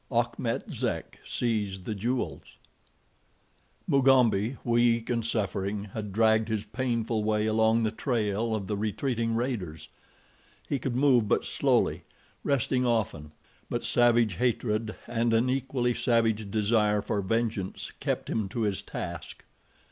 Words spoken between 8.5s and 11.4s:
of the retreating raiders. He could move